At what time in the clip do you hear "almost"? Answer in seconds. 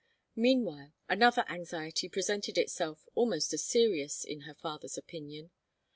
3.13-3.53